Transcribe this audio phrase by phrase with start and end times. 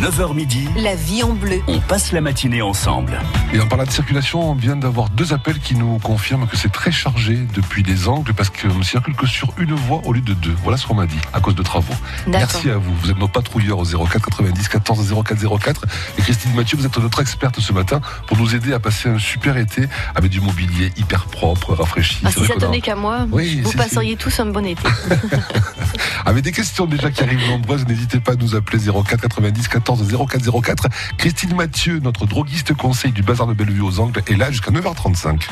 [0.00, 1.60] 9h midi, La vie en bleu.
[1.68, 3.20] on passe la matinée ensemble.
[3.52, 6.72] Et en parlant de circulation, on vient d'avoir deux appels qui nous confirment que c'est
[6.72, 10.22] très chargé depuis des angles parce qu'on ne circule que sur une voie au lieu
[10.22, 10.54] de deux.
[10.62, 11.92] Voilà ce qu'on m'a dit à cause de travaux.
[12.26, 12.94] Merci à vous.
[13.02, 15.84] Vous êtes nos patrouilleurs au 04 90 14 04 04.
[16.18, 19.18] Et Christine Mathieu, vous êtes notre experte ce matin pour nous aider à passer un
[19.18, 22.20] super été avec du mobilier hyper propre, rafraîchi.
[22.24, 24.82] Ah, C'est si ça tenait qu'à moi, Oui, vous passeriez tous un bon été.
[26.24, 29.89] Avec des questions déjà qui arrivent nombreuses, n'hésitez pas à nous appeler 04 90 14
[29.96, 30.88] 04 04.
[31.18, 35.48] Christine Mathieu, notre droguiste conseil du bazar de Bellevue aux Angles, est là jusqu'à 9h35.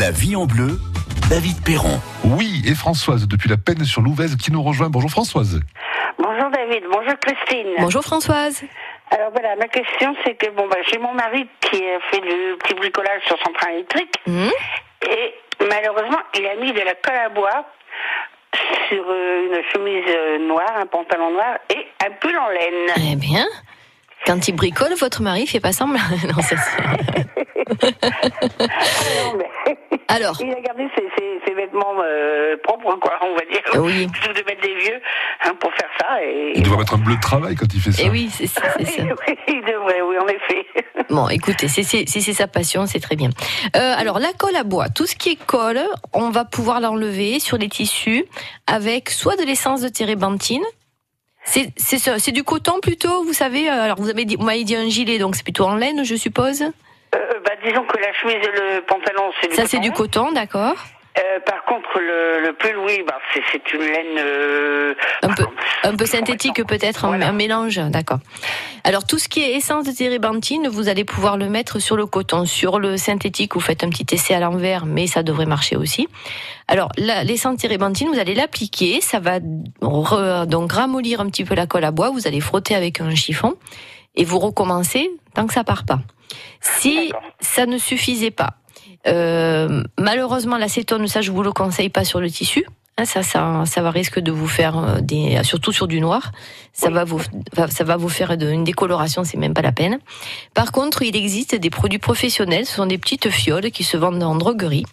[0.00, 0.78] La vie en bleu,
[1.30, 2.00] David Perron.
[2.24, 4.88] Oui, et Françoise, depuis la peine sur Louvèze, qui nous rejoint.
[4.90, 5.60] Bonjour Françoise.
[6.18, 7.68] Bonjour David, bonjour Christine.
[7.78, 8.62] Bonjour Françoise.
[9.10, 12.56] Alors voilà, ma question c'est que bon bah j'ai mon mari qui a fait du
[12.58, 14.50] petit bricolage sur son train électrique Mhm.
[15.08, 15.34] et
[15.66, 17.64] malheureusement il a mis de la colle à bois
[18.88, 23.12] sur euh, une chemise euh, noire, un pantalon noir et un pull en laine.
[23.12, 23.46] Eh bien,
[24.28, 25.98] quand il bricole, votre mari fait pas semblant.
[26.36, 26.54] Non, ça,
[29.36, 29.46] mais
[30.08, 33.62] Alors, il a gardé ses, ses- ses vêtements euh, propres quoi, on va dire.
[33.82, 34.06] Oui.
[34.12, 35.00] Plutôt de mettre des vieux
[35.44, 36.52] hein, pour faire ça et.
[36.56, 38.02] Il devrait mettre un bleu de travail quand il fait ça.
[38.04, 38.62] eh oui, c'est ça.
[38.78, 38.86] Oui,
[39.48, 40.66] il devrait, oui, en effet.
[41.10, 43.30] Bon, écoutez, si c'est si c'est sa passion, c'est très bien.
[43.76, 45.80] Euh, alors, la colle à bois, tout ce qui est colle,
[46.12, 48.24] on va pouvoir l'enlever sur les tissus
[48.66, 50.62] avec soit de l'essence de térébenthine.
[51.50, 53.70] C'est c'est ça, c'est du coton plutôt, vous savez.
[53.70, 56.04] euh, Alors, vous avez dit, vous m'avez dit un gilet, donc c'est plutôt en laine,
[56.04, 56.60] je suppose.
[56.62, 56.70] Euh,
[57.44, 60.74] bah, disons que la chemise et le pantalon, c'est du Ça, c'est du coton, d'accord.
[61.18, 64.18] Euh, par contre, le, le pull, oui, bah, c'est, c'est une laine.
[64.18, 65.44] euh, Un peu,
[65.82, 67.28] un peu synthétique peut-être, un- Voilà.
[67.28, 68.18] un, mélange, d'accord.
[68.84, 72.06] Alors tout ce qui est essence de térébenthine, vous allez pouvoir le mettre sur le
[72.06, 73.54] coton, sur le synthétique.
[73.54, 76.08] Vous faites un petit essai à l'envers, mais ça devrait marcher aussi.
[76.68, 79.38] Alors l'essence de térébenthine, vous allez l'appliquer, ça va
[79.82, 82.10] re- donc ramollir un petit peu la colle à bois.
[82.10, 83.54] Vous allez frotter avec un chiffon
[84.14, 85.98] et vous recommencez tant que ça part pas.
[86.60, 88.50] Si ça ne suffisait pas,
[89.06, 92.66] euh, malheureusement l'acétone, ça je vous le conseille pas sur le tissu.
[93.00, 96.32] Hein, ça, ça, ça va risque de vous faire euh, des, surtout sur du noir,
[96.72, 97.20] ça va vous,
[97.70, 100.00] ça va vous faire de- une décoloration, c'est même pas la peine.
[100.52, 104.20] Par contre, il existe des produits professionnels, ce sont des petites fioles qui se vendent
[104.24, 104.84] en droguerie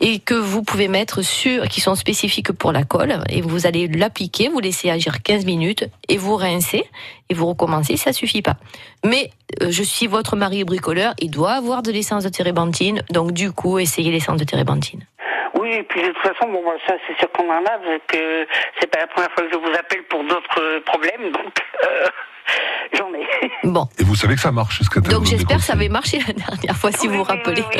[0.00, 3.86] et que vous pouvez mettre sur, qui sont spécifiques pour la colle et vous allez
[3.86, 6.82] l'appliquer, vous laissez agir 15 minutes et vous rincez
[7.30, 8.56] et vous recommencez, ça suffit pas.
[9.04, 9.30] Mais
[9.62, 13.52] euh, je suis votre mari bricoleur, il doit avoir de l'essence de térébenthine, donc du
[13.52, 15.06] coup, essayez l'essence de térébenthine.
[15.72, 18.46] Oui, et puis de toute façon, bon, ça, c'est sûr qu'on en a, vu que
[18.78, 21.52] c'est pas la première fois que je vous appelle pour d'autres euh, problèmes, donc
[21.84, 22.06] euh,
[22.98, 23.50] j'en ai.
[23.64, 23.88] Bon.
[23.98, 26.32] Et vous savez que ça marche jusqu'à tel Donc j'espère que ça avait marché la
[26.34, 27.64] dernière fois, si Oui, vous vous rappelez.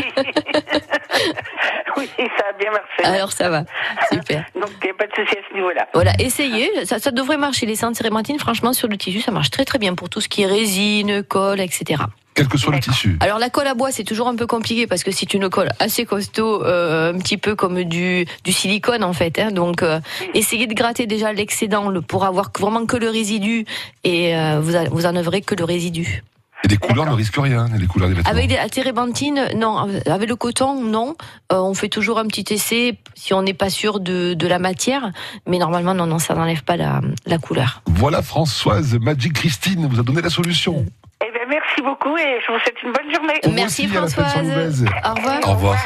[1.95, 3.05] Oui, ça a bien marché.
[3.05, 3.65] Alors ça va,
[4.11, 4.45] super.
[4.55, 5.87] Donc, il n'y a pas de souci à ce niveau-là.
[5.93, 7.67] Voilà, essayez, ça, ça devrait marcher.
[7.67, 10.29] Les de térébenthine, franchement, sur le tissu, ça marche très très bien pour tout ce
[10.29, 12.03] qui est résine, colle, etc.
[12.35, 13.19] Quel que soit le tissu.
[13.21, 15.69] Alors la colle à bois, c'est toujours un peu compliqué parce que c'est une colle
[15.81, 19.39] assez costaud, euh, un petit peu comme du, du silicone en fait.
[19.39, 20.01] Hein, donc euh,
[20.35, 23.67] essayez de gratter déjà l'excédent le- pour avoir vraiment que le résidu
[24.05, 26.23] et euh, vous, a- vous enlèverez que le résidu.
[26.65, 28.31] Et les couleurs ne risquent rien, les couleurs des vêtements.
[28.31, 29.79] Avec des- la térébenthine, non.
[30.07, 31.17] Avec le coton, non.
[31.53, 34.61] Euh, on fait toujours un petit essai si on n'est pas sûr de, de la
[34.61, 35.11] matière.
[35.49, 37.83] Mais normalement, non, non, ça n'enlève pas la, la couleur.
[37.87, 40.87] Voilà Françoise, Magic Christine vous a donné la solution.
[41.25, 41.32] Eh
[41.73, 43.41] merci beaucoup et je vous souhaite une bonne journée.
[43.55, 44.85] Merci sur Françoise.
[45.05, 45.41] Au revoir.
[45.49, 45.77] Au revoir.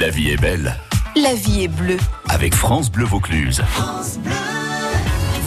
[0.00, 0.74] La vie est belle
[1.16, 1.96] La vie est bleue.
[2.28, 3.62] avec France Bleu Vaucluse.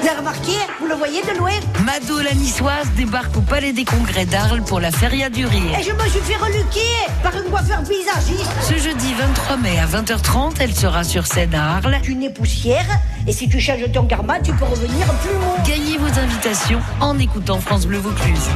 [0.00, 1.50] Vous avez remarqué Vous le voyez de loin?
[1.84, 5.78] Mado la niçoise débarque au Palais des Congrès d'Arles pour la Feria du Rire.
[5.78, 6.80] Et je me suis fait reluquer
[7.22, 8.50] par une coiffeur paysagiste.
[8.62, 11.98] Ce jeudi 23 mai à 20h30, elle sera sur scène à Arles.
[12.02, 12.86] Tu n'es poussière.
[13.26, 15.66] Et si tu changes ton karma, tu peux revenir plus haut.
[15.66, 18.48] Gagnez vos invitations en écoutant France Bleu Vaucluse.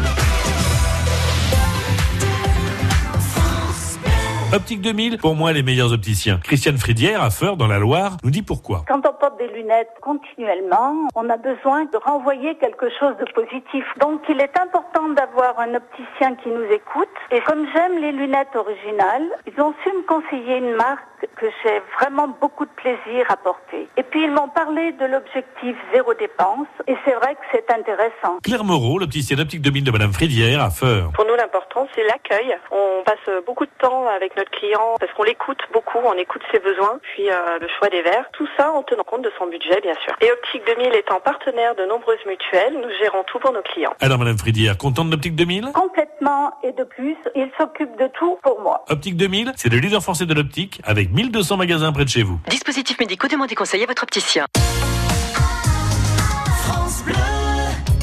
[4.52, 6.40] Optique 2000, pour moi les meilleurs opticiens.
[6.42, 8.82] Christiane Fridière, à Feur, dans la Loire, nous dit pourquoi.
[8.88, 13.84] Quand on porte des lunettes continuellement, on a besoin de renvoyer quelque chose de positif.
[14.00, 17.14] Donc il est important d'avoir un opticien qui nous écoute.
[17.30, 21.80] Et comme j'aime les lunettes originales, ils ont su me conseiller une marque que j'ai
[21.98, 23.88] vraiment beaucoup de plaisir à porter.
[23.96, 28.38] Et puis ils m'ont parlé de l'objectif zéro dépense et c'est vrai que c'est intéressant.
[28.44, 31.10] Claire Moreau, l'opticienne optique 2000 de Madame Fridière à Feur.
[31.14, 32.54] Pour nous, l'important, c'est l'accueil.
[32.70, 36.58] On passe beaucoup de temps avec notre client parce qu'on l'écoute beaucoup, on écoute ses
[36.58, 38.28] besoins, puis euh, le choix des verres.
[38.32, 40.14] Tout ça en tenant compte de son budget, bien sûr.
[40.20, 43.94] Et Optique 2000 étant partenaire de nombreuses mutuelles, nous gérons tout pour nos clients.
[44.00, 48.38] Alors Madame Fridière, contente de l'optique 2000 Complètement et de plus, il s'occupe de tout
[48.42, 48.84] pour moi.
[48.88, 52.40] Optique 2000, c'est le leader français de l'optique avec 1200 magasins près de chez vous.
[52.50, 54.46] Dispositifs médicaux, demandez conseil à votre opticien.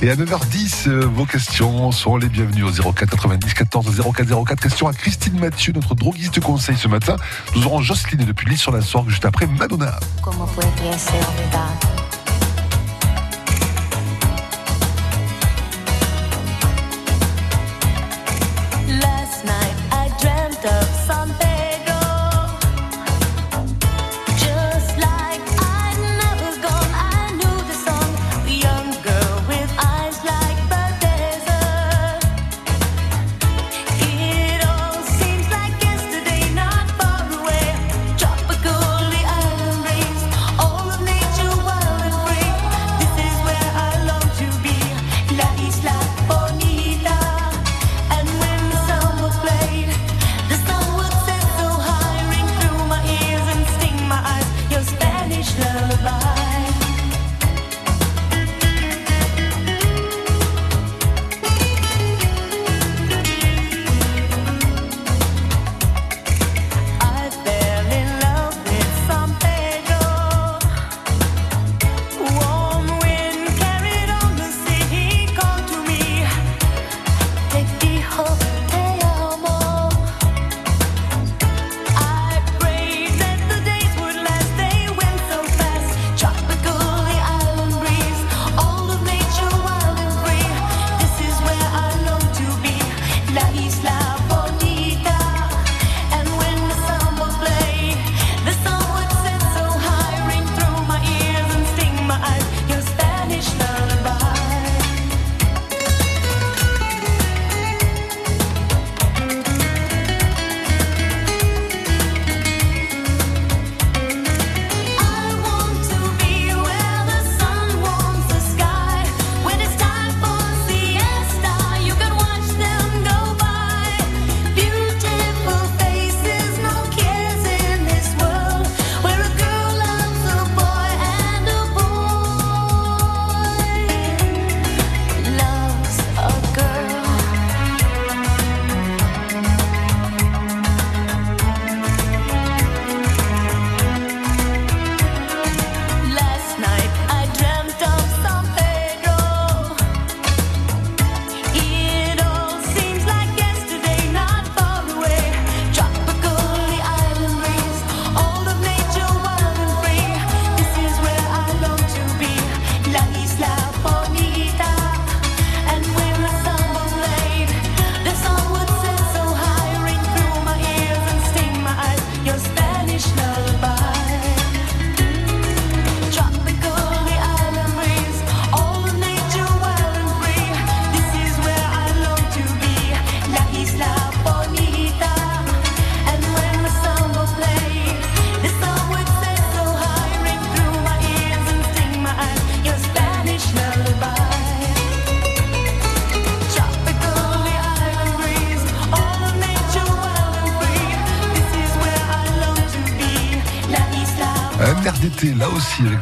[0.01, 4.61] Et à 9h10, euh, vos questions sont les bienvenues au 04 90 14 04 04.
[4.61, 7.15] Question à Christine Mathieu, notre droguiste conseil ce matin.
[7.55, 9.99] Nous aurons Jocelyne depuis l'île sur la Sorgue juste après Madonna.
[10.21, 10.47] Como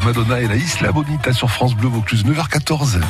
[0.05, 3.01] Madonna et la Isla Bonita sur France Bleu Vaucluse, 9h14.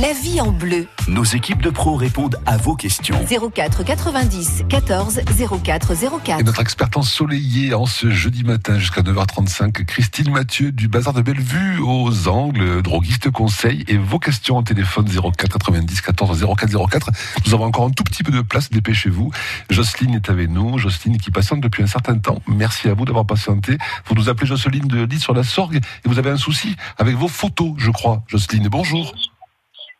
[0.00, 0.86] La vie en bleu.
[1.08, 3.18] Nos équipes de pros répondent à vos questions.
[3.52, 5.20] 04 90 14
[5.62, 6.44] 04 Et 04.
[6.44, 11.80] notre experte ensoleillée en ce jeudi matin jusqu'à 9h35, Christine Mathieu du Bazar de Bellevue
[11.80, 17.10] aux Angles, droguiste conseil et vos questions en téléphone 04 90 14 04 04.
[17.46, 19.32] Nous avons encore un tout petit peu de place, dépêchez-vous.
[19.68, 22.40] Jocelyne est avec nous, Jocelyne qui patiente depuis un certain temps.
[22.46, 23.76] Merci à vous d'avoir patienté.
[24.06, 27.16] Vous nous appelez Jocelyne de Lille sur la Sorgue et vous avez un souci avec
[27.16, 28.22] vos photos, je crois.
[28.28, 29.12] Jocelyne, bonjour.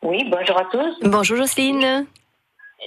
[0.03, 0.95] Oui, bonjour à tous.
[1.03, 2.05] Bonjour Jocelyne.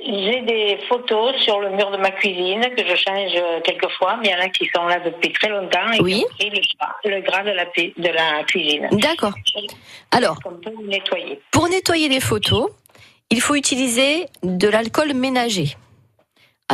[0.05, 4.29] J'ai des photos sur le mur de ma cuisine que je change euh, quelquefois, mais
[4.29, 6.25] il y en a qui sont là depuis très longtemps et Oui.
[6.37, 8.89] qui ont pris le gras, de, la, pi- de la cuisine.
[8.91, 9.35] D'accord.
[10.11, 10.37] Alors,
[10.83, 11.41] nettoyer.
[11.53, 12.71] Pour nettoyer les photos,
[13.31, 15.77] il faut utiliser de l'alcool ménager.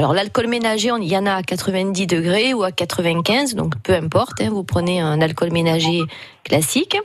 [0.01, 3.93] Alors l'alcool ménager, il y en a à 90 degrés ou à 95, donc peu
[3.93, 4.41] importe.
[4.41, 6.01] hein, vous prenez un alcool ménager
[6.43, 6.97] classique.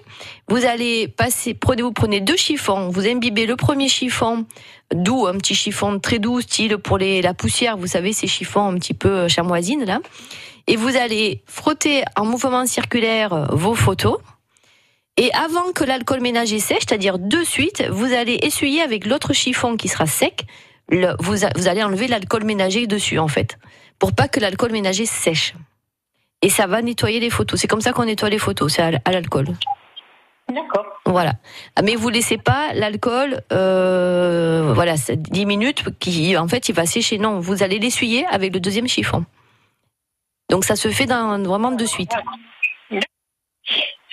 [0.48, 2.88] Vous allez passer, vous prenez deux chiffons.
[2.88, 4.46] Vous imbibez le premier chiffon
[4.94, 7.75] doux, un petit chiffon très doux, style pour la poussière.
[7.75, 10.00] Vous savez ces chiffons un petit peu euh, chamoisine là.
[10.68, 14.20] Et vous allez frotter en mouvement circulaire vos photos.
[15.18, 19.75] Et avant que l'alcool ménager sèche, c'est-à-dire de suite, vous allez essuyer avec l'autre chiffon
[19.75, 20.46] qui sera sec.
[20.89, 23.58] Le- vous, a- vous allez enlever l'alcool ménager dessus, en fait,
[24.00, 25.54] pour pas que l'alcool ménager sèche.
[26.42, 27.60] Et ça va nettoyer les photos.
[27.60, 29.48] C'est comme ça qu'on nettoie les photos, c'est à, l'alcool.
[30.48, 30.86] D'accord.
[31.06, 31.34] Voilà.
[31.75, 36.75] Ah, Mais vous laissez pas l'alcool, euh, voilà, c'est 10 minutes, qui, en fait, il
[36.75, 37.18] va sécher.
[37.18, 39.25] Non, vous allez l'essuyer avec le deuxième chiffon.
[40.50, 42.12] Donc ça se fait dans, vraiment de suite.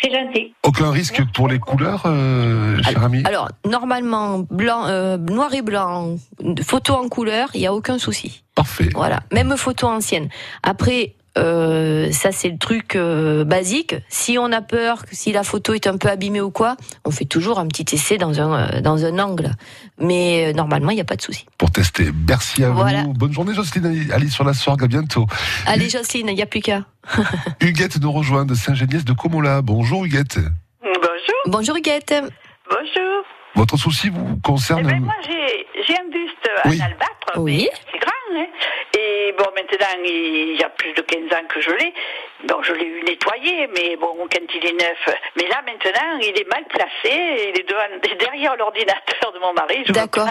[0.03, 0.55] C'est gentil.
[0.65, 6.17] Aucun risque pour les couleurs, euh, cher ami Alors, normalement, blanc, euh, noir et blanc,
[6.63, 8.43] photo en couleur, il n'y a aucun souci.
[8.55, 8.89] Parfait.
[8.95, 10.29] Voilà, même photo ancienne.
[10.63, 13.95] Après, euh, ça c'est le truc euh, basique.
[14.09, 17.11] Si on a peur, que si la photo est un peu abîmée ou quoi, on
[17.11, 19.51] fait toujours un petit essai dans un, euh, dans un angle.
[19.99, 21.47] Mais euh, normalement, il n'y a pas de souci.
[21.59, 22.11] Pour tester.
[22.29, 23.05] Merci à Voilà.
[23.05, 23.13] vous.
[23.15, 24.11] Bonne journée, Jocelyne.
[24.13, 24.85] Ali sur la Sorgue.
[24.85, 25.27] À bientôt.
[25.67, 26.85] Allez, Jocelyne, il n'y a plus qu'à.
[27.61, 29.63] Huguette nous rejoint de Saint-Géniès de Comola.
[29.63, 30.39] Bonjour, Huguette.
[30.83, 31.37] Bonjour.
[31.47, 32.15] Bonjour, Huguette.
[32.69, 33.25] Bonjour.
[33.55, 34.81] Votre souci vous concerne.
[34.85, 36.81] Eh ben, moi, j'ai j'ai un buste Oui.
[36.81, 37.33] en albâtre.
[37.37, 37.69] Oui.
[37.71, 38.47] mais C'est grand, hein.
[38.99, 41.95] Et bon, maintenant, il y a plus de 15 ans que je l'ai.
[42.45, 45.17] Bon, je l'ai eu nettoyé, mais bon, quand il est neuf.
[45.37, 47.51] Mais là, maintenant, il est mal placé.
[47.55, 49.85] Il est devant, derrière l'ordinateur de mon mari.
[49.89, 50.29] D'accord.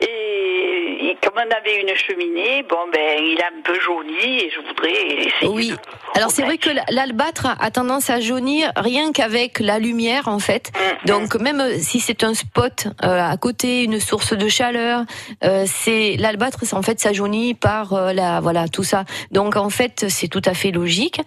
[0.00, 4.50] Et, et comme on avait une cheminée, bon, ben, il a un peu jauni et
[4.50, 5.48] je voudrais essayer.
[5.52, 5.68] Oui.
[5.70, 5.76] de-
[6.18, 10.70] Alors c'est vrai que l'albâtre a tendance à jaunir rien qu'avec la lumière en fait.
[11.06, 15.02] Donc même euh, si c'est un spot euh, à côté, une source de chaleur,
[15.42, 19.04] euh, c'est l'albâtre en fait ça jaunit par euh, la voilà tout ça.
[19.32, 21.20] Donc en fait c'est tout à fait logique.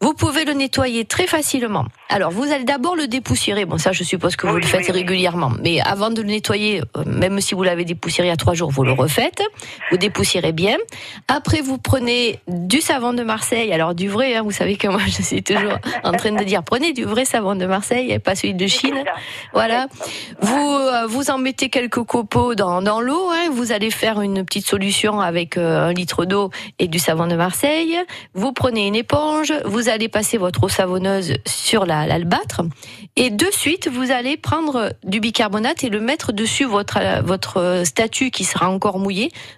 [0.00, 1.84] Vous pouvez le nettoyer très facilement.
[2.08, 3.66] Alors vous allez d'abord le dépoussiérer.
[3.66, 5.50] Bon ça je suppose que vous le faites régulièrement.
[5.62, 8.92] Mais avant de le nettoyer, même si vous l'avez dépoussiéré a trois jours, vous le
[8.92, 9.19] refaites.
[9.90, 10.76] Vous dépoussiérez bien.
[11.28, 13.72] Après vous prenez du savon de Marseille.
[13.72, 16.62] Alors du vrai, hein, vous savez que moi je suis toujours en train de dire
[16.62, 19.02] prenez du vrai savon de Marseille et pas celui de Chine.
[19.52, 19.86] Voilà.
[20.40, 23.30] Vous euh, vous en mettez quelques copeaux dans, dans l'eau.
[23.30, 23.48] Hein.
[23.52, 27.36] Vous allez faire une petite solution avec euh, un litre d'eau et du savon de
[27.36, 27.96] Marseille.
[28.34, 29.52] Vous prenez une éponge.
[29.64, 32.62] Vous allez passer votre eau savonneuse sur la- l'albâtre
[33.16, 37.82] et de suite vous allez prendre du bicarbonate et le mettre dessus votre euh, votre
[37.84, 38.98] statue qui sera encore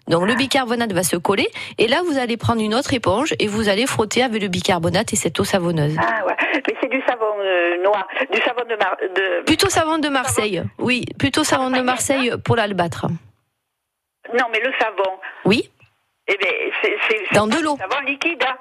[0.09, 3.47] Donc le bicarbonate va se coller et là vous allez prendre une autre éponge et
[3.47, 5.97] vous allez frotter avec le bicarbonate et cette eau savonneuse.
[5.99, 6.35] Ah ouais,
[6.67, 9.45] mais c'est du savon euh, noir, du savon de, mar de...
[9.45, 10.63] Plutôt savon de Marseille.
[10.79, 13.07] Oui, plutôt savon de Marseille pour l'albâtre.
[14.39, 15.69] Non, mais le savon, Oui.
[16.29, 17.77] eh ben, c'est Dans de l'eau.
[17.77, 18.43] savon liquide.
[18.49, 18.57] hein.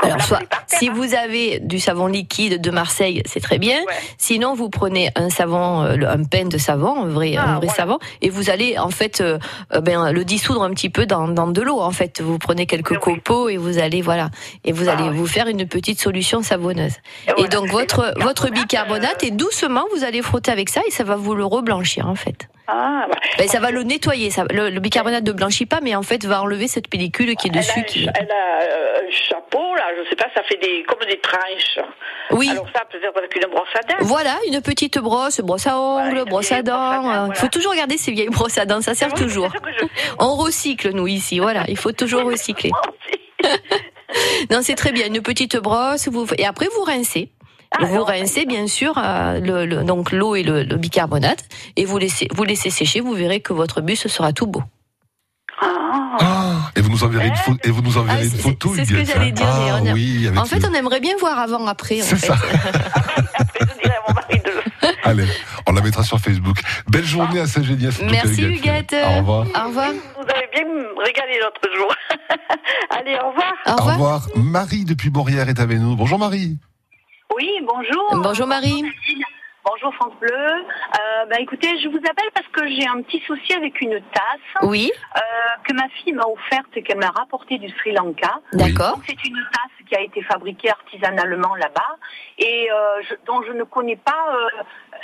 [0.00, 3.78] Alors, soit, si vous avez du savon liquide de Marseille, c'est très bien.
[4.18, 7.98] Sinon, vous prenez un savon, euh, un pain de savon, un vrai, un vrai savon,
[8.20, 9.38] et vous allez en fait euh,
[9.74, 11.80] euh, ben, le dissoudre un petit peu dans, dans de l'eau.
[11.80, 14.30] En fait, vous prenez quelques copeaux et vous allez voilà,
[14.64, 16.94] et vous allez vous faire une petite solution savonneuse.
[17.38, 21.16] Et donc votre votre bicarbonate et doucement vous allez frotter avec ça et ça va
[21.16, 22.48] vous le reblanchir en fait.
[22.68, 23.16] Ah, ouais.
[23.38, 24.30] Ben, ça va le nettoyer.
[24.30, 27.48] Ça, le, le bicarbonate ne blanchit pas, mais en fait va enlever cette pellicule qui
[27.48, 27.72] est dessus.
[27.76, 28.08] Elle a, Qui...
[28.14, 31.78] elle a euh, un chapeau, là, je sais pas, ça fait des, comme des tranches.
[32.30, 32.50] Oui.
[32.50, 33.96] Alors ça, peut-être avec une brosse à dents.
[34.00, 37.30] Voilà, une petite brosse, brosse à ongles, brosse à dents.
[37.30, 39.50] Il faut toujours garder ces vieilles brosses à dents, ça sert toujours.
[40.18, 42.70] On recycle, nous, ici, voilà, il faut toujours recycler.
[44.50, 46.26] non, c'est très bien, une petite brosse, vous...
[46.36, 47.30] et après vous rincez.
[47.80, 51.44] Vous rincez bien sûr euh, le, le- donc l'eau et le, le bicarbonate
[51.76, 53.00] et vous laissez vous laissez sécher.
[53.00, 54.62] Vous verrez que votre buste sera tout beau.
[56.20, 58.84] Ah, et vous nous enverrez une, pho- et vous nous enverrez une photo, Ah, C'est
[58.84, 59.80] ce que j'allais hein.
[59.80, 59.90] dire.
[59.90, 62.00] Ah, oui, en fait, on aimerait bien voir avant après.
[62.00, 62.26] en C'est fait.
[62.28, 62.36] ça.
[65.04, 65.26] Allez,
[65.66, 66.60] on la mettra sur Facebook.
[66.88, 67.60] Belle journée à cas,
[68.10, 68.94] Merci Huguette.
[68.94, 69.46] Au revoir.
[69.46, 69.90] Au revoir.
[69.92, 70.64] Vous avez bien
[71.04, 71.94] régalé l'autre jour.
[72.90, 73.52] Allez, au revoir.
[73.66, 74.28] Au revoir.
[74.36, 75.96] Marie depuis Beaurières est avec nous.
[75.96, 76.58] Bonjour Marie.
[77.38, 78.10] Oui, bonjour.
[78.22, 78.82] Bonjour Marie.
[79.64, 80.34] Bonjour France Bleu.
[80.34, 84.62] Euh, bah, écoutez, je vous appelle parce que j'ai un petit souci avec une tasse.
[84.62, 84.90] Oui.
[85.16, 85.20] euh,
[85.64, 88.40] que ma fille m'a offerte et qu'elle m'a rapportée du Sri Lanka.
[88.54, 88.96] D'accord.
[88.96, 91.96] Donc, C'est une tasse qui a été fabriquée artisanalement là-bas
[92.38, 94.48] et euh, je- dont je ne connais pas euh,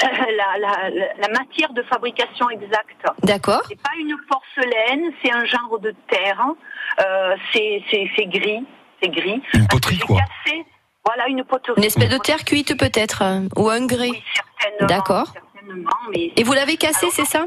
[0.03, 3.05] la, la- la- la matière de fabrication exacte.
[3.23, 3.63] D'accord.
[3.69, 6.43] C'est pas une porcelaine, c'est un genre de terre.
[7.05, 7.83] Euh, c'est
[8.27, 8.65] gris,
[9.03, 9.43] c'est gris.
[9.53, 10.21] Une poterie quoi.
[11.07, 11.75] Voilà une poterie.
[11.79, 14.11] Une espèce de terre cuite peut-être, hein, ou un grès.
[14.81, 15.33] D'accord.
[15.33, 17.45] certainement, mais Et vous l'avez cassé, c'est ça?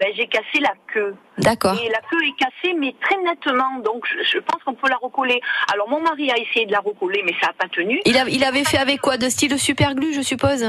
[0.00, 1.14] ben, j'ai cassé la queue.
[1.38, 1.74] D'accord.
[1.80, 3.78] Et la queue est cassée, mais très nettement.
[3.84, 5.40] Donc, je, je pense qu'on peut la recoller.
[5.72, 8.00] Alors, mon mari a essayé de la recoller, mais ça n'a pas tenu.
[8.04, 9.16] Il, a- il avait fait avec quoi?
[9.16, 10.64] De style super glue, je suppose?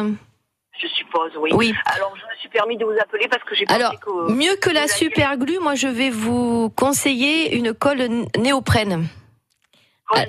[0.79, 1.49] Je suppose, oui.
[1.53, 1.73] Oui.
[1.95, 4.31] Alors, je me suis permis de vous appeler parce que j'ai pensé Alors, que...
[4.31, 9.07] mieux que la super glue, moi je vais vous conseiller une colle néoprène.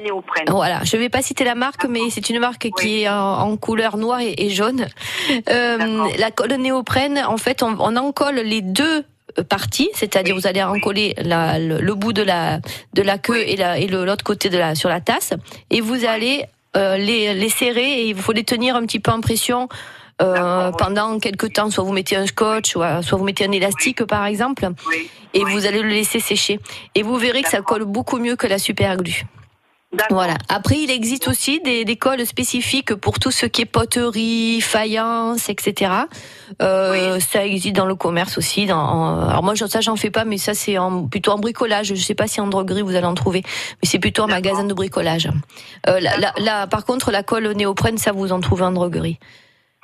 [0.02, 0.44] Néoprène.
[0.48, 3.56] Voilà, je vais pas citer la marque, mais c'est une marque qui est en, en
[3.56, 4.86] couleur noire et, et jaune.
[5.48, 9.04] Euh, la colle néoprène, en fait, on, on en colle les deux
[9.48, 12.60] parties, c'est-à-dire vous allez en coller la- le, le bout de la
[12.92, 15.32] de la queue et la et le- l'autre côté de la sur la tasse,
[15.70, 16.44] et vous allez
[16.76, 19.68] euh, les, les serrer et il faut les tenir un petit peu en pression.
[20.22, 24.04] euh, pendant quelques temps, soit vous mettez un scotch, soit, soit vous mettez un élastique
[24.04, 24.68] par exemple,
[25.32, 26.60] et vous allez le laisser sécher.
[26.94, 29.24] Et vous verrez que ça colle beaucoup mieux que la super glue.
[30.10, 30.34] Voilà.
[30.48, 35.90] Après, il existe aussi des, des spécifiques pour tout ce qui est poterie, faïence, etc.
[36.62, 38.66] Euh, Ça existe dans le commerce aussi.
[38.66, 41.88] Dans, en- alors moi, ça, j'en fais pas, mais ça, c'est en, plutôt en bricolage.
[41.88, 43.42] Je sais pas si en droguerie vous allez en trouver,
[43.82, 45.28] mais c'est plutôt en magasin de bricolage.
[45.88, 49.18] Euh, là, là- là, par contre, la colle néoprène, ça vous en trouvez en droguerie.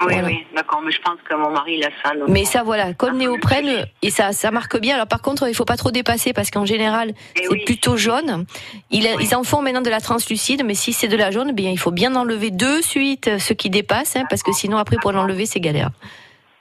[0.03, 0.29] Oui, Voilà.
[0.29, 2.13] oui, d'accord, mais je pense que mon mari, il a ça.
[2.29, 4.95] Mais ça, voilà, colle néoprène, et ça, ça marque bien.
[4.95, 8.47] Alors par contre, il faut pas trop dépasser parce qu'en général, c'est plutôt jaune.
[8.91, 11.53] Ils, ils en font maintenant de la translucide, mais si c'est de la jaune, eh
[11.53, 14.97] bien il faut bien enlever de suite ce qui dépasse, hein, parce que sinon après
[15.03, 15.91] pour l'enlever c'est galère.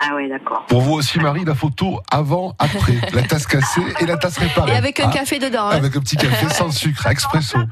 [0.02, 0.66] Ah oui, d'accord.
[0.68, 2.98] Pour vous aussi, Marie, la photo avant, après.
[3.14, 4.72] La tasse cassée et la tasse réparée.
[4.72, 5.68] Et avec un Hein café dedans.
[5.68, 5.72] hein.
[5.72, 7.58] Avec un petit café sans sucre, expresso.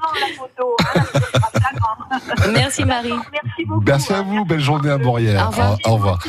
[2.53, 3.13] Merci Marie.
[3.85, 5.45] Merci à vous, belle journée à Morière.
[5.45, 5.77] Au revoir.
[5.85, 6.19] Au revoir.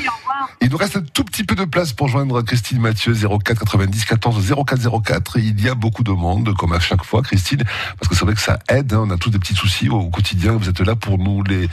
[0.60, 4.04] Il nous reste un tout petit peu de place pour joindre Christine Mathieu 04 90
[4.04, 5.38] 14 04 04.
[5.38, 7.62] Il y a beaucoup de monde, comme à chaque fois, Christine,
[7.98, 8.92] parce que c'est vrai que ça aide.
[8.92, 9.04] hein.
[9.06, 10.52] On a tous des petits soucis au quotidien.
[10.52, 11.68] Vous êtes là pour nous les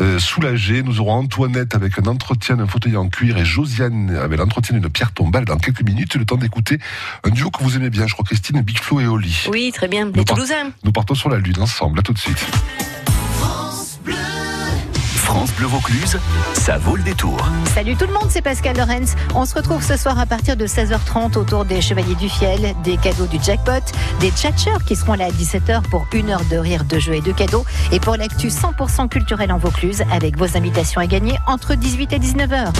[0.00, 0.82] euh, soulager.
[0.82, 4.90] Nous aurons Antoinette avec un entretien d'un fauteuil en cuir et Josiane avec l'entretien d'une
[4.90, 6.16] pierre tombale dans quelques minutes.
[6.16, 6.78] Le temps d'écouter
[7.24, 9.46] un duo que vous aimez bien, je crois, Christine, Big Flo et Oli.
[9.48, 10.06] Oui, très bien.
[10.06, 10.72] Les Nous Toulousains.
[10.84, 12.00] Nous partons sur la Lune ensemble.
[12.00, 12.44] À tout de suite.
[15.14, 16.18] France Bleu Vaucluse,
[16.54, 17.38] ça vaut le détour.
[17.72, 19.14] Salut tout le monde, c'est Pascal Lorenz.
[19.36, 22.96] On se retrouve ce soir à partir de 16h30 autour des Chevaliers du Fiel, des
[22.96, 23.80] cadeaux du jackpot,
[24.18, 27.20] des tchatcheurs qui seront là à 17h pour une heure de rire, de jeux et
[27.20, 27.64] de cadeaux.
[27.92, 32.18] Et pour l'actu 100% culturel en Vaucluse avec vos invitations à gagner entre 18 et
[32.18, 32.72] 19h.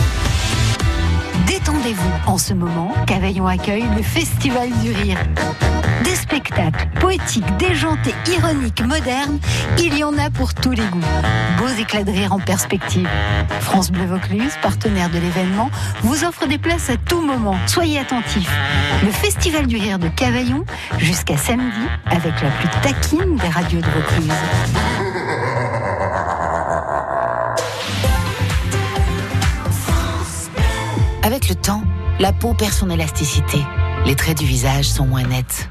[1.47, 2.11] Détendez-vous.
[2.27, 5.19] En ce moment, Cavaillon accueille le Festival du Rire.
[6.05, 9.39] Des spectacles poétiques, déjantés, ironiques, modernes,
[9.79, 11.01] il y en a pour tous les goûts.
[11.59, 13.09] Beaux éclats de rire en perspective.
[13.61, 15.71] France Bleu Vaucluse, partenaire de l'événement,
[16.03, 17.57] vous offre des places à tout moment.
[17.67, 18.51] Soyez attentifs.
[19.03, 20.65] Le Festival du Rire de Cavaillon,
[20.99, 25.10] jusqu'à samedi, avec la plus taquine des radios de Vaucluse.
[31.31, 31.85] Avec le temps,
[32.19, 33.59] la peau perd son élasticité.
[34.05, 35.71] Les traits du visage sont moins nets.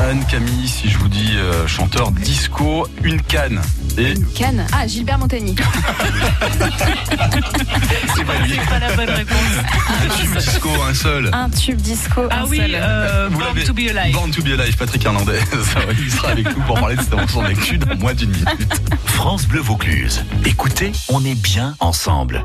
[0.00, 3.60] Anne Camille, si je vous dis euh, chanteur disco, une canne.
[3.98, 4.64] Et Cannes.
[4.72, 5.56] Ah, Gilbert Montagny.
[8.16, 8.56] c'est pas lui.
[8.68, 9.36] pas la bonne réponse.
[9.88, 11.30] Un tube disco, un seul.
[11.32, 12.22] Un tube disco.
[12.30, 12.70] Ah un oui, seul.
[12.74, 14.12] euh, Vous Born to be alive.
[14.14, 15.40] Born to be alive, Patrick Hernandez.
[16.00, 18.48] Il sera avec nous pour parler de cette morceau d'actu dans moins d'une minute.
[19.06, 20.24] France Bleu Vaucluse.
[20.44, 22.44] Écoutez, on est bien ensemble.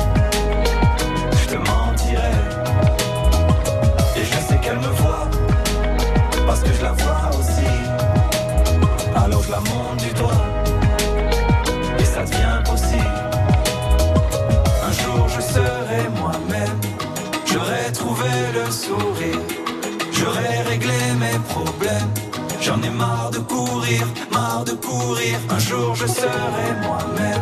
[22.61, 25.39] J'en ai marre de courir, marre de courir.
[25.49, 27.41] Un jour je serai moi-même,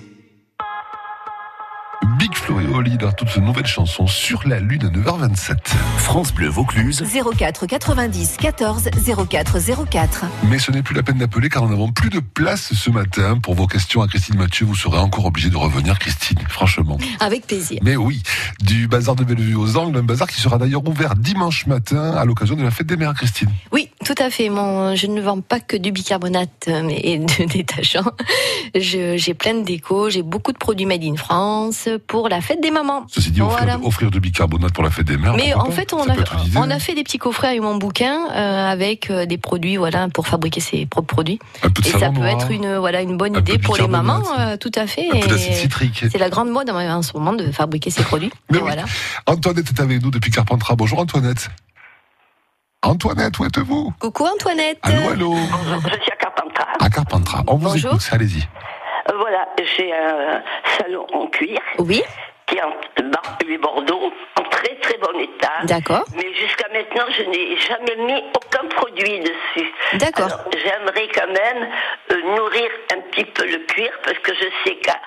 [2.21, 5.57] Big Flo et Oli dans toute une nouvelle chanson sur la Lune à 9h27.
[5.97, 7.03] France Bleu Vaucluse.
[7.35, 8.89] 04 90 14
[9.27, 9.57] 04
[9.89, 10.25] 04.
[10.43, 13.39] Mais ce n'est plus la peine d'appeler car nous n'avons plus de place ce matin
[13.39, 14.67] pour vos questions à Christine Mathieu.
[14.67, 16.99] Vous serez encore obligé de revenir, Christine, franchement.
[17.19, 17.79] Avec plaisir.
[17.81, 18.21] Mais oui,
[18.59, 22.23] du bazar de Bellevue aux Angles, un bazar qui sera d'ailleurs ouvert dimanche matin à
[22.25, 23.49] l'occasion de la fête des mères, Christine.
[23.71, 24.49] Oui, tout à fait.
[24.49, 28.03] Mon, je ne vends pas que du bicarbonate euh, et de détachant.
[28.75, 32.71] J'ai plein de déco, j'ai beaucoup de produits made in France pour la fête des
[32.71, 33.05] mamans.
[33.09, 33.79] Ceci dit, offrir, Voilà.
[33.83, 35.35] offrir de bicarbonate pour la fête des mères.
[35.35, 36.15] Mais en fait, on a,
[36.55, 40.27] on fait des petits coffrets avec mon bouquin euh, avec euh, des produits voilà pour
[40.27, 41.39] fabriquer ses propres produits.
[41.63, 42.27] Un peu de Et ça peut noir.
[42.29, 45.07] être une voilà une bonne Un idée pour les mamans, euh, tout à fait.
[45.91, 48.31] C'est la grande mode en ce moment de fabriquer ses produits.
[48.53, 48.85] Et voilà.
[49.27, 50.75] Antoinette est avec nous depuis Carpentras.
[50.75, 51.49] Bonjour Antoinette.
[52.91, 53.93] Antoinette, où êtes-vous?
[53.99, 54.79] Coucou Antoinette.
[54.81, 56.67] Allô, allô Je suis à Carpentras.
[56.79, 57.43] À Carpentras.
[57.47, 57.91] On vous Bonjour.
[57.91, 58.41] écoute, allez-y.
[58.41, 60.41] Euh, Voilà, j'ai un
[60.79, 61.59] salon en cuir.
[61.77, 62.01] Oui.
[62.47, 62.71] Qui est en
[63.11, 65.51] Bar- et Bordeaux, en très très bon état.
[65.65, 66.03] D'accord.
[66.15, 69.69] Mais jusqu'à maintenant, je n'ai jamais mis aucun produit dessus.
[69.93, 70.39] D'accord.
[70.51, 71.69] J'aimerais quand même
[72.11, 74.97] euh, nourrir un petit peu le cuir parce que je sais qu'à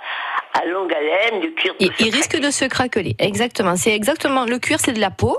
[0.55, 3.17] à longue haleine, le cuir Il, il risque de se craqueler.
[3.19, 3.77] Exactement.
[3.77, 5.39] C'est exactement le cuir, c'est de la peau.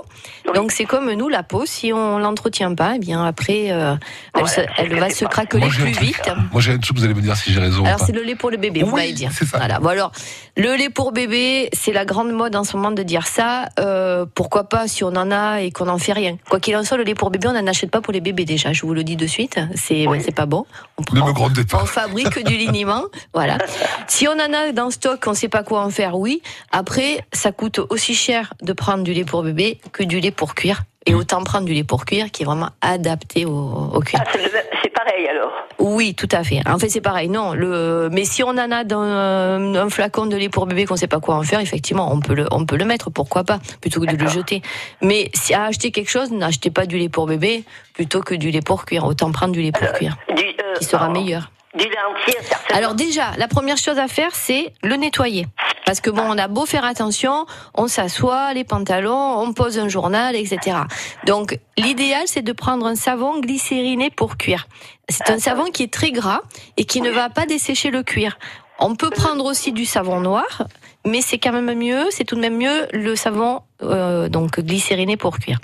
[0.54, 1.64] Donc c'est comme nous la peau.
[1.66, 3.94] Si on l'entretient pas, eh bien après, euh,
[4.38, 6.04] elle, se- elle va se craqueler Moi, plus truc.
[6.04, 6.30] vite.
[6.52, 8.04] Moi j'ai un truc, vous allez me dire si j'ai raison Alors pas.
[8.06, 9.26] c'est le lait pour le bébé, vous Oui, m'avez dit.
[9.32, 9.58] c'est ça.
[9.58, 9.78] Voilà.
[9.80, 10.12] Bon alors,
[10.56, 13.66] le lait pour bébé, c'est la grande mode en ce moment de dire ça.
[13.80, 16.36] Euh, pourquoi pas si on en a et qu'on n'en fait rien.
[16.50, 18.44] Quoi qu'il en soit, le lait pour bébé, on n'en achète pas pour les bébés
[18.44, 18.72] déjà.
[18.74, 19.58] Je vous le dis de suite.
[19.74, 20.66] C'est c'est pas bon.
[21.12, 21.80] Ne me pas.
[21.82, 23.02] On fabrique du liniment,
[23.32, 23.56] voilà.
[24.08, 26.42] Si on en a dans stock, on sait pas quoi en faire, oui.
[26.72, 30.54] Après, ça coûte aussi cher de prendre du lait pour bébé que du lait pour
[30.56, 30.82] cuire.
[31.08, 31.18] Et Mm.
[31.18, 33.52] autant prendre du lait pour cuire qui est vraiment adapté au,
[33.94, 34.18] au cuir.
[34.20, 35.52] Ah, c'est le même- c'est pareil alors?
[35.78, 36.60] Oui, tout à fait.
[36.68, 37.28] En fait, c'est pareil.
[37.28, 40.84] Non, le, mais si on en a dans un, un flacon de lait pour bébé
[40.86, 43.10] qu'on sait pas quoi en faire, effectivement, on peut le, on peut le mettre.
[43.10, 44.62] Pourquoi pas Plutôt que de le jeter.
[45.00, 47.62] Mais si à acheter quelque chose, n'achetez pas du lait pour bébé
[47.94, 49.04] plutôt que du lait pour cuire.
[49.04, 51.52] Autant prendre du lait pour cuire, Du, euh, qui sera meilleur.
[51.76, 51.84] Du
[52.26, 52.76] certainement.
[52.76, 55.46] Alors déjà, la première chose à faire, c'est le nettoyer.
[55.84, 59.88] Parce que bon, on a beau faire attention, on s'assoit, les pantalons, on pose un
[59.88, 60.78] journal, etc.
[61.26, 64.66] Donc, l'idéal, c'est de prendre un savon glycériné pour cuire.
[65.08, 66.40] C'est un savon qui est très gras
[66.76, 68.38] et qui ne va pas dessécher le cuir.
[68.80, 70.64] On peut prendre aussi du savon noir,
[71.06, 75.16] mais c'est quand même mieux, c'est tout de même mieux le savon euh, donc glycériné
[75.16, 75.58] pour cuire.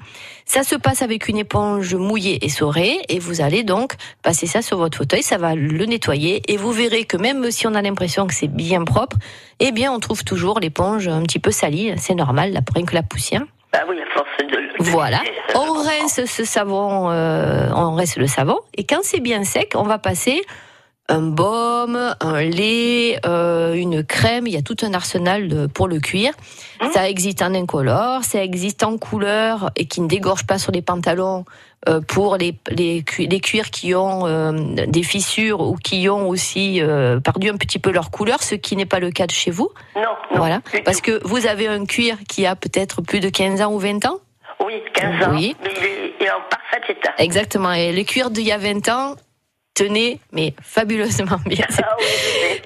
[0.45, 4.63] Ça se passe avec une éponge mouillée et saurée et vous allez donc passer ça
[4.63, 7.83] sur votre fauteuil, ça va le nettoyer et vous verrez que même si on a
[7.83, 9.17] l'impression que c'est bien propre,
[9.61, 12.95] eh bien on trouve toujours l'éponge un petit peu salie, c'est normal, la rien que
[12.95, 13.43] la poussière.
[13.73, 15.23] Bah oui, à force de le Voilà.
[15.55, 19.83] On rince ce savon, euh, on rince le savon, et quand c'est bien sec, on
[19.83, 20.43] va passer
[21.09, 24.47] un baume, un lait, euh, une crème.
[24.47, 26.33] Il y a tout un arsenal de- pour le cuir.
[26.93, 30.83] Ça existe en incolore, ça existe en couleur et qui ne dégorge pas sur les
[30.83, 31.45] pantalons.
[31.89, 34.53] euh, pour les, les, cu- les cuirs qui ont euh,
[34.87, 36.81] des fissures ou qui ont aussi
[37.25, 39.69] perdu un petit peu leur couleur, ce qui n'est pas le cas de chez vous.
[39.97, 40.03] Non,
[40.37, 40.61] Voilà.
[40.85, 44.05] Parce que vous avez un cuir qui a peut-être plus de 15 ans ou 20
[44.07, 44.19] ans?
[44.65, 45.31] Oui, 15 ans.
[45.35, 45.57] Oui.
[45.65, 47.11] Il est, en parfait état.
[47.19, 47.73] Exactement.
[47.73, 49.17] Et les cuirs d'il y a 20 ans
[49.75, 51.67] tenaient, mais fabuleusement bien.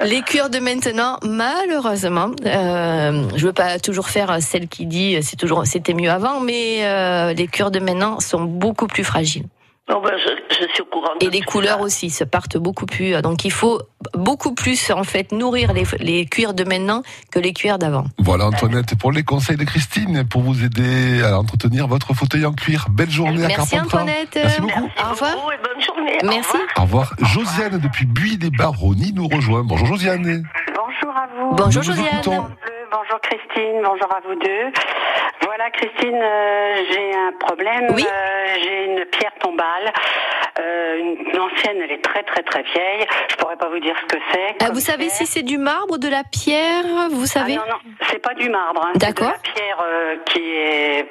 [0.04, 5.36] Les cuirs de maintenant, malheureusement, euh, je veux pas toujours faire celle qui dit c'est
[5.36, 9.46] toujours c'était mieux avant, mais euh, les cuirs de maintenant sont beaucoup plus fragiles.
[9.88, 11.10] Non, ben, je, je suis au courant.
[11.20, 13.20] Et les couleurs aussi se partent beaucoup plus.
[13.22, 13.80] Donc il faut
[14.14, 18.04] beaucoup plus en fait nourrir les, les cuirs de maintenant que les cuirs d'avant.
[18.18, 22.52] Voilà Antoinette pour les conseils de Christine pour vous aider à entretenir votre fauteuil en
[22.52, 22.86] cuir.
[22.90, 23.98] Belle journée à Merci Carpentras.
[24.02, 24.34] Antoinette.
[24.34, 24.88] Merci beaucoup.
[25.04, 25.36] Au revoir.
[25.62, 26.18] bonne journée.
[26.24, 26.56] Merci.
[26.76, 27.14] Au revoir.
[27.20, 29.62] Josiane depuis Buis des Baronnies nous rejoint.
[29.62, 30.42] Bonjour Josiane.
[30.74, 31.54] Bonjour à vous.
[31.54, 32.22] Bonjour, Nous Josiane.
[32.92, 34.72] Bonjour Christine, bonjour à vous deux.
[35.56, 37.86] Voilà Christine, euh, j'ai un problème.
[37.94, 38.04] Oui.
[38.06, 39.90] Euh, j'ai une pierre tombale.
[40.60, 43.06] Euh, une ancienne, elle est très très très vieille.
[43.30, 44.56] Je pourrais pas vous dire ce que c'est.
[44.62, 45.12] Ah, vous savez pierre.
[45.16, 48.50] si c'est du marbre, de la pierre, vous savez Ah non, non, c'est pas du
[48.50, 48.82] marbre.
[48.86, 48.92] hein.
[48.96, 49.32] D'accord.
[49.44, 51.06] C'est de la pierre qui est.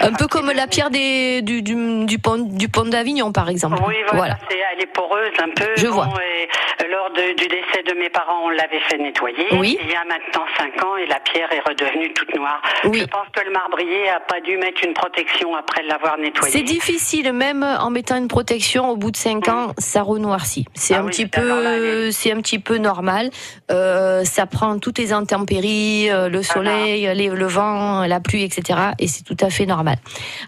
[0.00, 3.78] Un peu comme la pierre des, du, du, du pont, du pont d'Avignon, par exemple.
[3.86, 5.70] Oui, voilà, c'est- elle est poreuse un peu.
[5.76, 6.08] Je Bon, vois.
[6.24, 6.48] et
[6.88, 9.46] lors de- du décès de mes parents, on l'avait fait nettoyer.
[9.52, 9.76] Oui.
[9.82, 12.62] Il y a maintenant 5 ans et la pierre est redevenue toute noire.
[12.84, 13.00] Oui.
[13.00, 13.50] Je pense que le
[13.88, 16.52] marbrier a pas dû mettre une protection après l'avoir nettoyé.
[16.52, 20.66] C'est difficile, même en mettant une protection, au bout de 5 ans, ça renoircit.
[20.74, 23.30] C'est Ah un oui, petit peu, c'est un petit peu normal.
[23.70, 28.78] Euh, ça prend toutes les intempéries, euh, le soleil, les- le vent, la pluie, etc.
[28.98, 29.96] Et c'est tout à fait normal.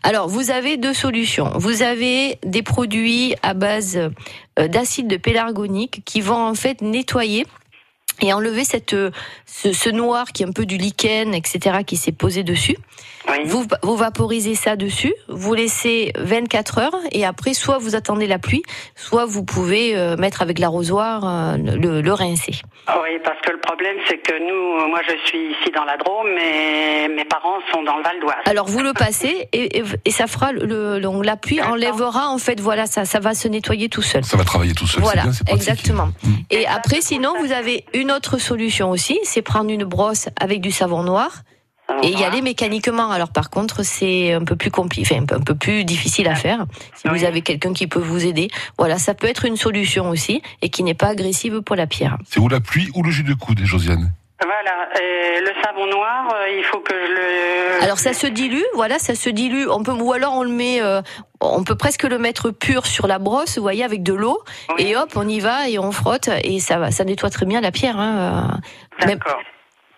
[0.03, 1.51] Alors, vous avez deux solutions.
[1.57, 3.97] Vous avez des produits à base
[4.59, 7.47] euh, d'acide de pélargonique qui vont en fait nettoyer
[8.21, 9.11] et enlever cette, euh,
[9.47, 12.77] ce, ce noir qui est un peu du lichen, etc., qui s'est posé dessus.
[13.45, 18.39] Vous, vous vaporisez ça dessus, vous laissez 24 heures et après, soit vous attendez la
[18.39, 18.63] pluie,
[18.97, 22.55] soit vous pouvez euh, mettre avec l'arrosoir euh, le, le rincer.
[22.89, 25.97] Ah Oui, parce que le problème, c'est que nous, moi je suis ici dans la
[25.99, 28.35] Drôme, mais mes parents sont dans le Val d'Oise.
[28.47, 32.29] Alors vous le passez et, et, et ça fera le, le- donc la pluie enlèvera
[32.31, 34.25] en fait voilà ça ça va se nettoyer tout seul.
[34.25, 35.03] Ça va travailler tout seul.
[35.03, 36.09] Voilà, c'est bien, exactement.
[36.51, 40.71] Et après, sinon, vous avez une autre solution aussi, c'est prendre une brosse avec du
[40.71, 41.43] savon noir
[42.03, 43.11] et y aller mécaniquement.
[43.11, 46.29] Alors par contre, c'est un peu plus compliqué, enfin, un peu- un peu plus difficile
[46.29, 46.67] à faire.
[46.95, 50.41] Si vous avez quelqu'un qui peut vous aider, voilà, ça peut être une solution aussi
[50.63, 52.17] et qui n'est pas agressive pour la pierre.
[52.29, 54.13] C'est ou la pluie ou le jus de coude, Josiane?
[54.43, 57.83] Voilà, et le savon noir, euh, il faut que je le...
[57.85, 59.67] Alors ça se dilue, voilà, ça se dilue.
[59.69, 61.03] On peut ou alors on le met, euh,
[61.43, 64.43] on peut presque le mettre pur sur la brosse, vous voyez, avec de l'eau,
[64.79, 67.61] et hop, on y va et on frotte et ça va, ça nettoie très bien
[67.61, 67.99] la pierre.
[67.99, 68.59] Hein.
[69.05, 69.41] D'accord.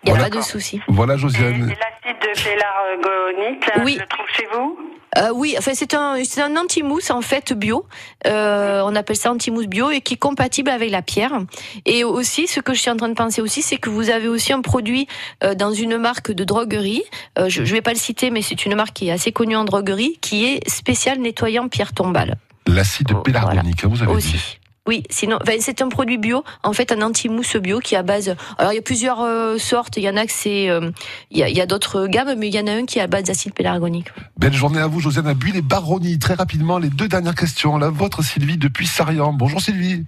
[0.03, 0.29] Il n'y a Voilà.
[0.29, 0.81] pas de souci.
[0.89, 1.69] Voilà Josiane.
[1.69, 3.93] L'acide de pélargonite, là, Oui.
[3.95, 4.77] je le trouve chez vous?
[5.17, 7.85] Euh, oui, enfin c'est un c'est un anti-mousse en fait bio.
[8.25, 11.39] Euh, on appelle ça anti-mousse bio et qui est compatible avec la pierre.
[11.85, 14.27] Et aussi, ce que je suis en train de penser aussi, c'est que vous avez
[14.27, 15.07] aussi un produit
[15.43, 17.03] euh, dans une marque de droguerie.
[17.37, 19.55] Euh, je, je vais pas le citer, mais c'est une marque qui est assez connue
[19.55, 22.37] en droguerie, qui est spécial nettoyant pierre tombale.
[22.65, 24.33] L'acide pélargonique, hein, vous avez Aussi.
[24.33, 24.59] dit.
[24.85, 28.03] Oui, sinon, enfin, c'est un produit bio, en fait, un anti-mousse bio qui est à
[28.03, 28.35] base.
[28.57, 29.95] Alors, il y a plusieurs euh, sortes.
[29.95, 30.91] Il y en a que c'est, euh,
[31.31, 33.23] il y a, d'autres gammes, mais il y en a un qui est à base
[33.23, 34.09] d'acide pélargonique.
[34.37, 36.19] Belle journée à vous, Josiane à Buis, les Baronnies.
[36.19, 37.77] Très rapidement, les deux dernières questions.
[37.77, 39.31] La vôtre, Sylvie, depuis Sarian.
[39.31, 40.05] Bonjour Sylvie.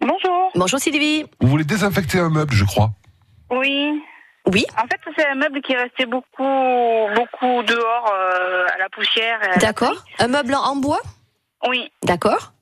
[0.00, 0.50] Bonjour.
[0.54, 1.24] Bonjour Sylvie.
[1.40, 2.90] Vous voulez désinfecter un meuble, je crois.
[3.50, 4.02] Oui.
[4.52, 4.66] Oui.
[4.76, 6.42] En fait, c'est un meuble qui est resté beaucoup,
[7.14, 9.38] beaucoup dehors euh, à la poussière.
[9.56, 10.04] et D'accord.
[10.18, 11.00] Un meuble en bois?
[11.66, 11.90] Oui.
[12.04, 12.52] D'accord.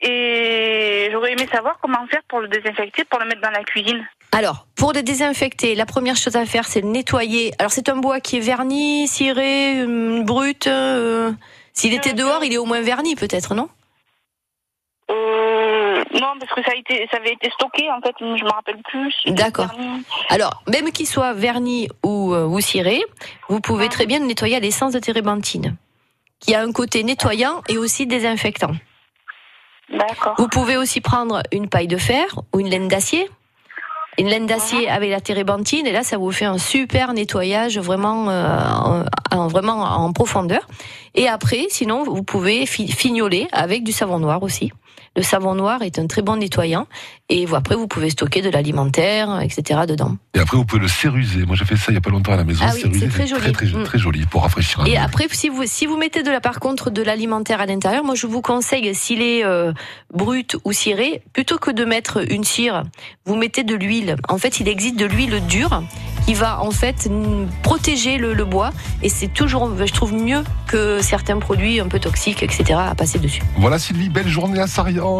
[0.00, 4.06] Et j'aurais aimé savoir comment faire pour le désinfecter, pour le mettre dans la cuisine.
[4.32, 7.52] Alors, pour le désinfecter, la première chose à faire, c'est le nettoyer.
[7.58, 10.66] Alors, c'est un bois qui est verni, ciré, hum, brut.
[10.66, 11.32] euh,
[11.72, 13.68] S'il était dehors, il est au moins verni, peut-être, non?
[15.10, 18.50] Euh, Non, parce que ça, a été, ça avait été stocké, en fait, je me
[18.50, 19.14] rappelle plus.
[19.26, 19.68] D'accord.
[20.28, 23.02] Alors, même qu'il soit verni ou, euh, ou ciré,
[23.48, 25.76] vous pouvez très bien le nettoyer à l'essence de térébenthine,
[26.40, 28.72] qui a un côté nettoyant et aussi désinfectant.
[29.90, 30.34] D'accord.
[30.38, 33.28] Vous pouvez aussi prendre une paille de fer ou une laine d'acier.
[34.18, 38.30] Une laine d'acier avec la térébenthine et là ça vous fait un super nettoyage vraiment
[38.30, 40.66] euh, en, en- vraiment en profondeur.
[41.14, 44.72] Et après, sinon vous pouvez fi- fignoler avec du savon noir aussi.
[45.16, 46.86] Le savon noir est un très bon nettoyant
[47.28, 49.80] et après vous pouvez stocker de l'alimentaire, etc.
[49.88, 50.16] dedans.
[50.34, 51.46] Et après, vous pouvez le céruser.
[51.46, 52.64] Moi, j'ai fait ça il n'y a pas longtemps à la maison.
[52.66, 53.40] Ah oui, c'est très joli.
[53.40, 56.30] Très, très, très joli pour rafraîchir un Et après, si vous, si vous mettez de
[56.30, 59.72] la, par contre de l'alimentaire à l'intérieur, moi je vous conseille, s'il est euh,
[60.12, 62.82] brut ou ciré, plutôt que de mettre une cire,
[63.24, 64.16] vous mettez de l'huile.
[64.28, 65.82] En fait, il existe de l'huile dure
[66.26, 67.08] qui va en fait
[67.62, 72.00] protéger le, le bois et c'est toujours, je trouve, mieux que certains produits un peu
[72.00, 72.74] toxiques, etc.
[72.90, 73.42] à passer dessus.
[73.58, 74.66] Voilà Sylvie, belle journée à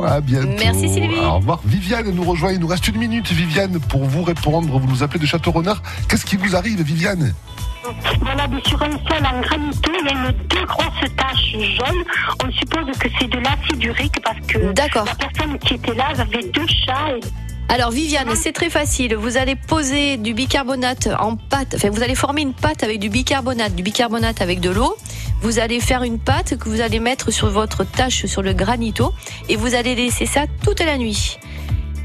[0.07, 0.49] À bientôt.
[0.59, 1.19] Merci, Sylvie.
[1.21, 1.61] Au revoir.
[1.65, 4.79] Viviane nous rejoint, il nous reste une minute Viviane pour vous répondre.
[4.79, 5.83] Vous nous appelez de Château-Renard.
[6.09, 7.35] Qu'est-ce qui vous arrive Viviane?
[8.21, 12.03] Voilà, mais sur un sol en granito, il y a une, deux grosses taches jaunes.
[12.45, 16.43] On suppose que c'est de l'acide urique parce que la personne qui était là avait
[16.49, 17.17] deux chats.
[17.17, 17.21] Et...
[17.69, 19.15] Alors Viviane, c'est très facile.
[19.17, 21.75] Vous allez poser du bicarbonate en pâte.
[21.77, 24.97] Enfin, vous allez former une pâte avec du bicarbonate, du bicarbonate avec de l'eau.
[25.43, 29.13] Vous allez faire une pâte que vous allez mettre sur votre tâche sur le granito
[29.49, 31.39] et vous allez laisser ça toute la nuit.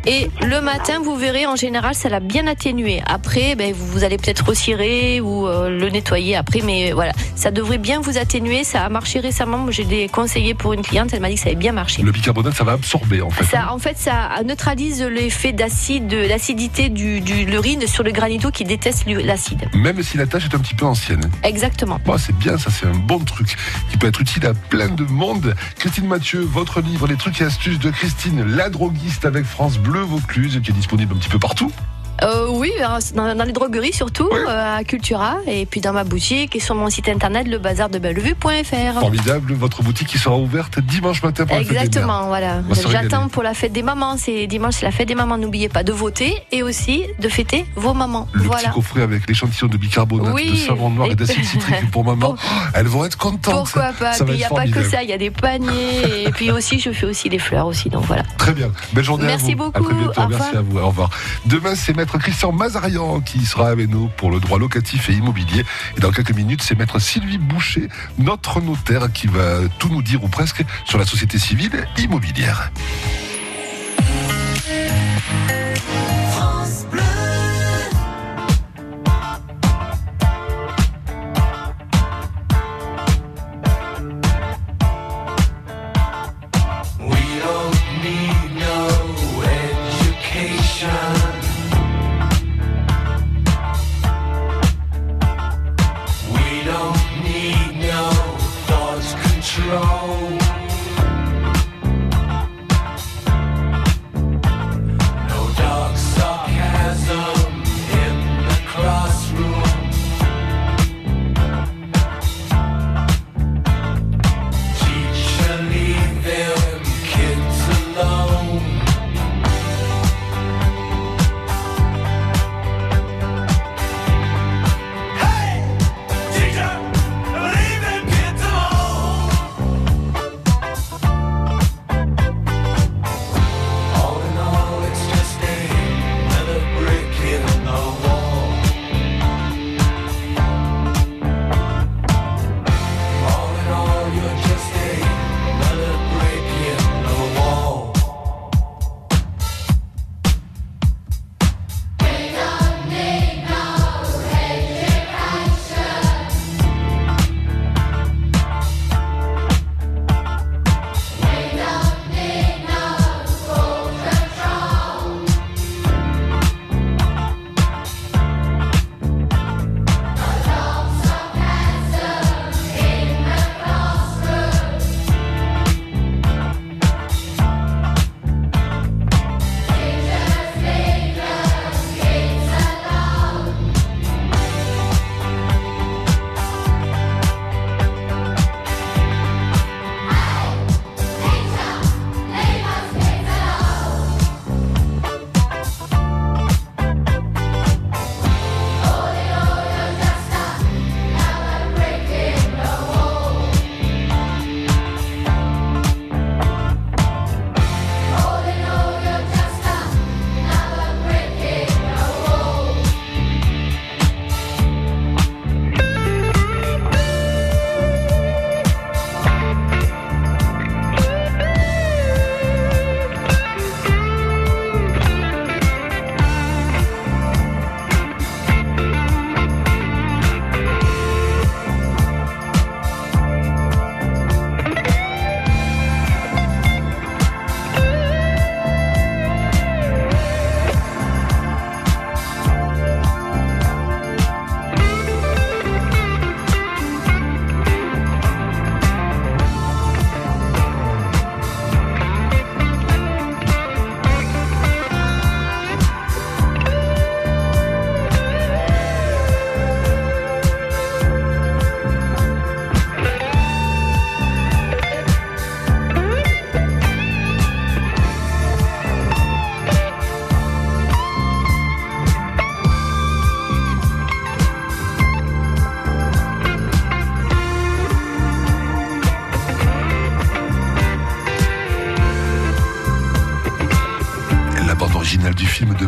[0.07, 3.03] Et le matin, vous verrez, en général, ça l'a bien atténué.
[3.05, 7.51] Après, ben, vous, vous allez peut-être recirer ou euh, le nettoyer après, mais voilà, ça
[7.51, 8.63] devrait bien vous atténuer.
[8.63, 9.69] Ça a marché récemment.
[9.69, 12.01] J'ai des conseillers pour une cliente, elle m'a dit que ça avait bien marché.
[12.01, 13.43] Le bicarbonate, ça va absorber en fait.
[13.43, 18.49] Ça, en fait, ça neutralise l'effet d'acide, de l'acidité du, du l'urine sur le granito
[18.49, 19.69] qui déteste l'acide.
[19.75, 21.29] Même si la tâche est un petit peu ancienne.
[21.43, 21.99] Exactement.
[22.05, 23.55] Bon, c'est bien, ça c'est un bon truc
[23.91, 25.55] qui peut être utile à plein de monde.
[25.77, 29.90] Christine Mathieu, votre livre Les trucs et astuces de Christine, la droguiste avec France Bleu
[29.99, 31.71] Vaucluse, qui est disponible un petit peu partout.
[32.23, 32.71] Euh, oui,
[33.15, 36.75] dans, dans les drogueries surtout, euh, à Cultura, et puis dans ma boutique et sur
[36.75, 38.99] mon site internet lebazardebellevue.fr.
[38.99, 41.83] Formidable, votre boutique qui sera ouverte dimanche matin pour la fête des mères.
[41.83, 42.61] Exactement, voilà.
[42.89, 44.17] J'attends pour la fête des mamans.
[44.17, 45.37] C'est dimanche, c'est la fête des mamans.
[45.37, 48.27] N'oubliez pas de voter et aussi de fêter vos mamans.
[48.33, 48.69] Le voilà.
[48.69, 50.51] petit coffret avec l'échantillon de bicarbonate, Oui.
[50.51, 52.35] de savon noir et d'acide citrique pour maman.
[52.73, 53.53] Elles vont être contentes.
[53.55, 56.25] Pourquoi pas il n'y a pas que ça, il y a des paniers.
[56.27, 57.89] et puis aussi, je fais aussi les fleurs aussi.
[57.89, 58.23] Donc voilà.
[58.37, 58.71] Très bien.
[58.93, 59.71] Belle journée Merci à vous.
[59.71, 59.79] beaucoup.
[59.79, 60.21] À très bientôt.
[60.21, 60.77] Au Merci à vous.
[60.77, 61.09] Au revoir.
[61.45, 65.63] Demain, c'est Maître Christian Mazarian qui sera avec nous pour le droit locatif et immobilier.
[65.97, 70.23] Et dans quelques minutes, c'est Maître Sylvie Boucher, notre notaire, qui va tout nous dire
[70.23, 72.71] ou presque sur la société civile immobilière.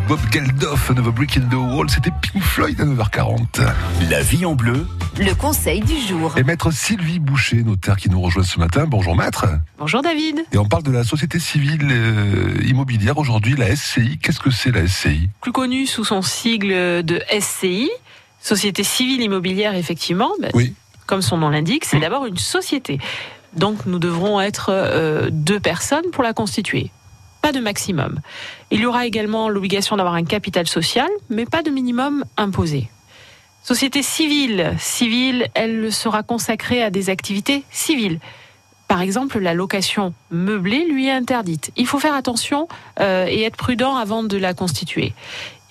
[0.07, 1.89] Bob Geldof, Never Brick in the Wall.
[1.89, 3.61] C'était Pink Floyd à 9h40.
[4.09, 4.85] La vie en bleu.
[5.17, 6.37] Le conseil du jour.
[6.37, 8.85] Et maître Sylvie Boucher, notaire qui nous rejoint ce matin.
[8.87, 9.45] Bonjour maître.
[9.77, 10.43] Bonjour David.
[10.51, 14.17] Et on parle de la société civile euh, immobilière aujourd'hui, la SCI.
[14.21, 17.89] Qu'est-ce que c'est la SCI Plus connu sous son sigle de SCI,
[18.41, 20.31] Société Civile Immobilière, effectivement.
[20.41, 20.73] Ben, Oui.
[21.05, 22.99] Comme son nom l'indique, c'est d'abord une société.
[23.55, 26.91] Donc nous devrons être euh, deux personnes pour la constituer.
[27.43, 28.21] Pas de maximum.
[28.71, 32.89] Il y aura également l'obligation d'avoir un capital social, mais pas de minimum imposé.
[33.63, 38.21] Société civile, civile, elle sera consacrée à des activités civiles.
[38.87, 41.71] Par exemple, la location meublée lui est interdite.
[41.75, 42.69] Il faut faire attention
[43.01, 45.11] euh, et être prudent avant de la constituer.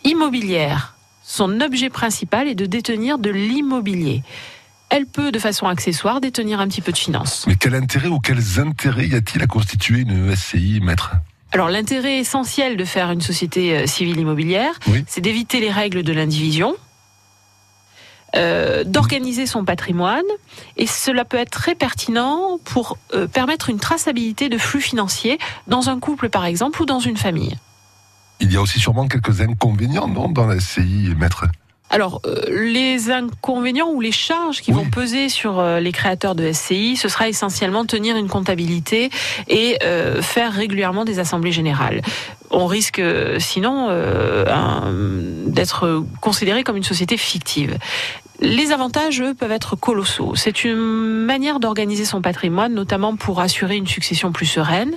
[0.04, 4.22] Immobilière, son objet principal est de détenir de l'immobilier.
[4.90, 7.46] Elle peut, de façon accessoire, détenir un petit peu de finances.
[7.46, 11.12] Mais quel intérêt ou quels intérêts y a-t-il à constituer une SCI, maître?
[11.52, 15.04] Alors l'intérêt essentiel de faire une société euh, civile immobilière, Oui.
[15.06, 16.74] c'est d'éviter les règles de l'indivision,
[18.34, 20.24] euh, d'organiser son patrimoine,
[20.78, 25.90] et cela peut être très pertinent pour euh, permettre une traçabilité de flux financiers dans
[25.90, 27.58] un couple par exemple ou dans une famille.
[28.40, 31.44] Il y a aussi sûrement quelques inconvénients, non, dans la SCI, maître?
[31.92, 36.50] Alors, euh, les inconvénients ou les charges qui vont peser sur euh, les créateurs de
[36.50, 39.10] SCI, ce sera essentiellement tenir une comptabilité
[39.46, 42.00] et euh, faire régulièrement des assemblées générales.
[42.50, 43.02] On risque
[43.38, 47.76] sinon euh, d'être considéré comme une société fictive.
[48.40, 50.34] Les avantages, eux, peuvent être colossaux.
[50.34, 54.92] C'est une manière d'organiser son patrimoine, notamment pour assurer une succession plus sereine.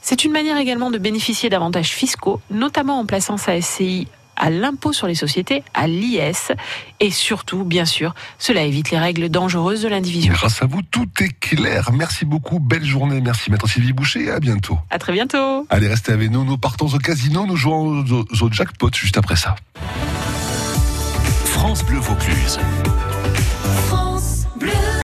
[0.00, 4.06] C'est une manière également de bénéficier d'avantages fiscaux, notamment en plaçant sa SCI
[4.36, 6.52] à l'impôt sur les sociétés, à l'IS,
[7.00, 10.32] et surtout, bien sûr, cela évite les règles dangereuses de l'indivision.
[10.32, 11.90] Grâce à vous, tout est clair.
[11.92, 12.58] Merci beaucoup.
[12.58, 13.20] Belle journée.
[13.20, 14.24] Merci, maître Sylvie Boucher.
[14.24, 14.78] et À bientôt.
[14.90, 15.66] À très bientôt.
[15.70, 16.44] Allez, restez avec nous.
[16.44, 17.46] Nous partons au casino.
[17.46, 19.56] Nous jouons au, au jackpot juste après ça.
[21.44, 22.58] France Bleu Vaucluse.
[23.88, 24.05] France